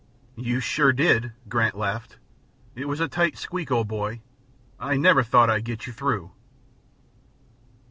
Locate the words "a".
2.99-3.07